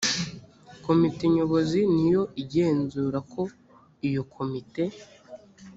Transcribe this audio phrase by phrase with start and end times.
[0.85, 3.41] komite nyobozi ni yo igenzura ko
[4.09, 4.83] iyo komite